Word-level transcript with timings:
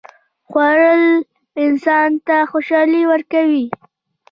خوړل 0.49 1.03
انسان 1.65 2.09
ته 2.27 2.35
خوشالي 2.51 3.03
ورکوي 3.11 3.65